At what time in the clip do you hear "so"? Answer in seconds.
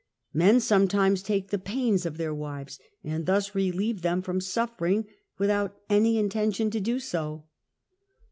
6.99-7.45